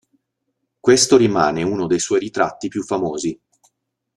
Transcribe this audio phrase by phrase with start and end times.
[0.79, 3.39] Questo rimane uno dei suoi ritratti più famosi.